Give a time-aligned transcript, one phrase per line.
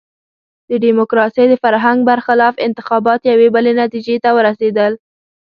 [0.69, 4.93] د ډیموکراسۍ د فرهنګ برخلاف انتخابات یوې بلې نتیجې ته ورسېدل.